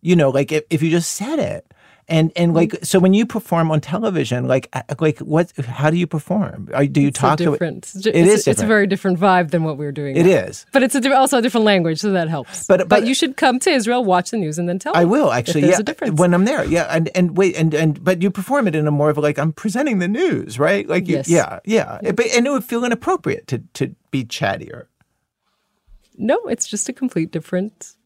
[0.00, 1.64] You know, like if, if you just said it.
[2.10, 5.52] And and like so when you perform on television, like uh, like what?
[5.58, 6.70] How do you perform?
[6.90, 7.84] Do you it's talk different.
[7.84, 8.08] to?
[8.08, 8.48] It it's, is.
[8.48, 10.16] It's a very different vibe than what we are doing.
[10.16, 10.46] It now.
[10.46, 12.66] is, but it's a, also a different language, so that helps.
[12.66, 14.94] But, but, but you should come to Israel, watch the news, and then tell.
[14.94, 15.00] Me.
[15.00, 15.68] I will actually.
[15.68, 16.18] yeah, a difference.
[16.18, 16.64] when I'm there.
[16.64, 19.38] Yeah, and and wait, and and but you perform it in a more of like
[19.38, 20.88] I'm presenting the news, right?
[20.88, 21.28] Like you, yes.
[21.28, 22.12] yeah, yeah, yeah.
[22.12, 24.86] But, and it would feel inappropriate to to be chattier.
[26.16, 27.96] No, it's just a complete different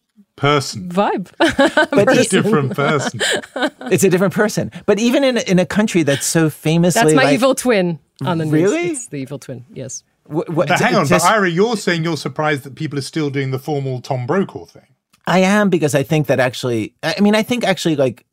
[0.43, 0.89] person.
[0.89, 1.31] Vibe.
[1.91, 3.21] But it's a different person.
[3.93, 4.73] It's a different person.
[4.87, 8.39] But even in, in a country that's so famously that's my like, evil twin on
[8.39, 8.53] the news.
[8.53, 8.87] Really?
[8.91, 10.03] It's the evil twin yes.
[10.25, 13.09] What, what, but hang on just, but ira you're saying you're surprised that people are
[13.13, 14.87] still doing the formal tom brokaw thing.
[15.27, 18.25] I am because i think that actually i mean i think actually like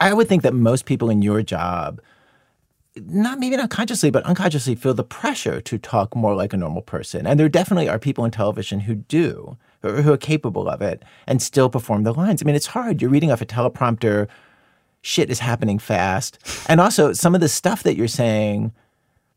[0.00, 2.00] i would think that most people in your job
[2.96, 6.82] not maybe not consciously, but unconsciously feel the pressure to talk more like a normal
[6.82, 7.26] person.
[7.26, 11.42] And there definitely are people in television who do who are capable of it and
[11.42, 12.42] still perform the lines.
[12.42, 13.02] I mean, it's hard.
[13.02, 14.28] You're reading off a teleprompter,
[15.00, 16.38] shit is happening fast.
[16.68, 18.72] And also, some of the stuff that you're saying,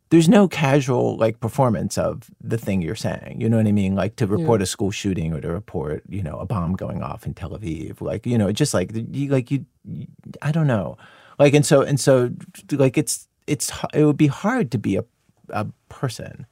[0.09, 3.41] there's no casual like performance of the thing you're saying.
[3.41, 3.95] You know what I mean?
[3.95, 4.63] Like to report yeah.
[4.63, 7.99] a school shooting or to report, you know, a bomb going off in Tel Aviv.
[7.99, 10.07] Like, you know, just like you like you, you
[10.41, 10.97] I don't know.
[11.39, 12.29] Like and so and so
[12.71, 15.03] like it's it's it would be hard to be a
[15.49, 16.45] a person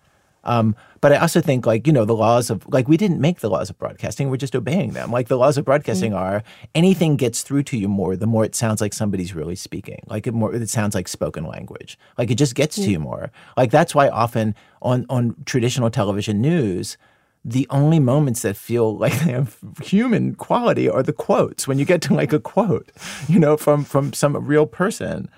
[0.43, 3.39] um, but I also think, like, you know, the laws of, like, we didn't make
[3.39, 5.11] the laws of broadcasting, we're just obeying them.
[5.11, 6.23] Like, the laws of broadcasting mm-hmm.
[6.23, 10.03] are anything gets through to you more, the more it sounds like somebody's really speaking.
[10.07, 11.97] Like, it more, it sounds like spoken language.
[12.17, 12.85] Like, it just gets mm-hmm.
[12.85, 13.31] to you more.
[13.57, 16.97] Like, that's why often on, on traditional television news,
[17.45, 21.85] the only moments that feel like they have human quality are the quotes when you
[21.85, 22.89] get to like a quote,
[23.27, 25.29] you know, from from some real person.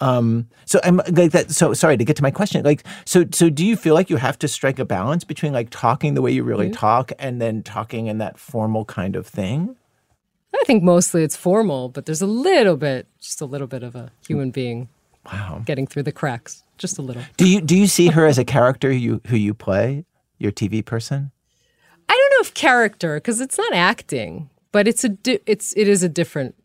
[0.00, 1.50] Um, so I'm like that.
[1.52, 2.64] So sorry to get to my question.
[2.64, 5.70] Like, so so do you feel like you have to strike a balance between like
[5.70, 6.74] talking the way you really mm-hmm.
[6.74, 9.76] talk and then talking in that formal kind of thing?
[10.54, 13.94] I think mostly it's formal, but there's a little bit, just a little bit of
[13.94, 14.88] a human being.
[15.26, 15.62] Wow.
[15.64, 17.22] Getting through the cracks, just a little.
[17.36, 20.04] Do you do you see her as a character you who you play,
[20.38, 21.30] your TV person?
[22.08, 25.86] I don't know if character because it's not acting, but it's a di- it's it
[25.86, 26.56] is a different.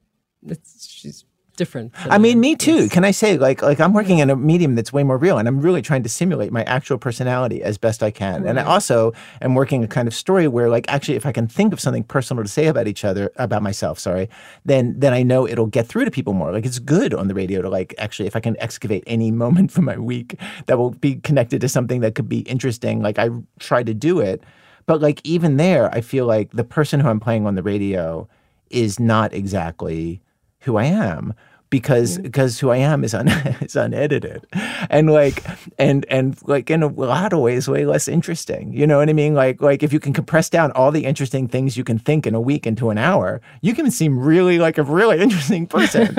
[0.45, 1.23] It's she's
[1.57, 1.93] different.
[2.05, 2.87] I mean, me too.
[2.87, 5.47] Can I say like like I'm working in a medium that's way more real, and
[5.47, 8.43] I'm really trying to simulate my actual personality as best I can.
[8.43, 8.49] Right.
[8.49, 11.47] And I also am working a kind of story where like actually, if I can
[11.47, 14.29] think of something personal to say about each other, about myself, sorry,
[14.63, 16.53] then then I know it'll get through to people more.
[16.53, 19.71] Like it's good on the radio to like actually, if I can excavate any moment
[19.71, 23.29] from my week that will be connected to something that could be interesting, like I
[23.59, 24.43] try to do it.
[24.85, 28.29] But like even there, I feel like the person who I'm playing on the radio
[28.69, 30.21] is not exactly
[30.67, 31.33] who I am
[31.69, 33.27] because because who I am is un,
[33.61, 34.45] is unedited,
[34.89, 35.43] and like
[35.77, 38.73] and and like in a lot of ways way less interesting.
[38.73, 39.33] You know what I mean?
[39.33, 42.35] Like like if you can compress down all the interesting things you can think in
[42.35, 46.15] a week into an hour, you can seem really like a really interesting person.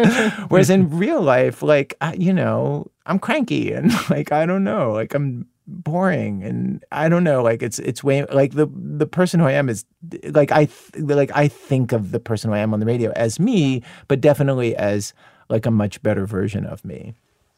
[0.49, 4.92] Whereas in real life, like I, you know, I'm cranky and like I don't know,
[4.92, 9.38] like I'm boring and I don't know like it's it's way like the the person
[9.38, 9.84] who I am is
[10.30, 10.66] like I
[10.96, 14.20] like I think of the person who I am on the radio as me but
[14.20, 15.12] definitely as
[15.50, 17.14] like a much better version of me.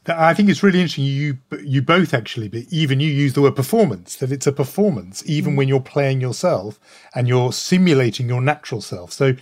[0.07, 1.05] I think it's really interesting.
[1.05, 4.17] You you both actually, but even you use the word performance.
[4.17, 5.57] That it's a performance, even mm.
[5.57, 6.81] when you're playing yourself
[7.15, 9.13] and you're simulating your natural self.
[9.13, 9.35] So,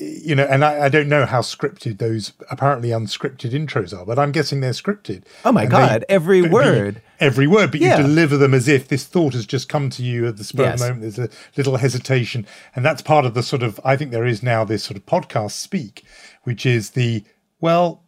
[0.00, 4.18] you know, and I, I, don't know how scripted those apparently unscripted intros are, but
[4.18, 5.22] I'm guessing they're scripted.
[5.44, 7.70] Oh my god, they, every word, every word.
[7.70, 7.96] But yeah.
[7.96, 10.64] you deliver them as if this thought has just come to you at the spur
[10.64, 10.74] yes.
[10.74, 11.02] of the moment.
[11.02, 13.80] There's a little hesitation, and that's part of the sort of.
[13.84, 16.04] I think there is now this sort of podcast speak,
[16.42, 17.24] which is the
[17.60, 18.02] well.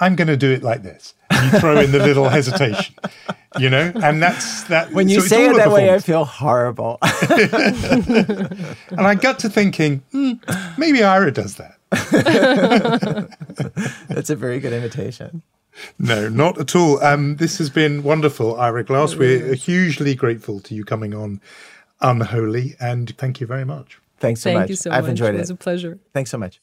[0.00, 2.96] I'm going to do it like this And you throw in the little hesitation,
[3.58, 4.92] you know, and that's that.
[4.92, 6.98] When you so say it that way, I feel horrible.
[7.30, 11.78] and I got to thinking, mm, maybe Ira does that.
[14.08, 15.42] that's a very good imitation.
[15.98, 17.02] No, not at all.
[17.02, 19.14] Um, this has been wonderful, Ira Glass.
[19.14, 21.40] We're hugely grateful to you coming on
[22.00, 23.98] Unholy, and thank you very much.
[24.18, 24.70] Thanks so thank much.
[24.70, 25.10] You so I've much.
[25.10, 25.38] enjoyed it.
[25.38, 25.98] It was a pleasure.
[26.12, 26.60] Thanks so much.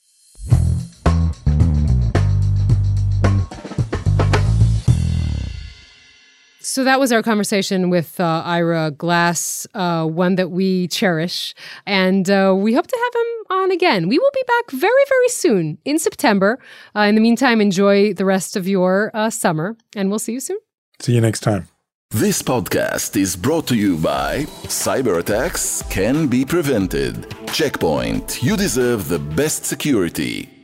[6.69, 11.55] So that was our conversation with uh, Ira Glass, uh, one that we cherish.
[11.87, 14.07] And uh, we hope to have him on again.
[14.07, 16.59] We will be back very, very soon in September.
[16.95, 20.39] Uh, in the meantime, enjoy the rest of your uh, summer, and we'll see you
[20.39, 20.59] soon.
[20.99, 21.67] See you next time.
[22.11, 27.35] This podcast is brought to you by Cyber attacks can be prevented.
[27.51, 30.58] Checkpoint, you deserve the best security.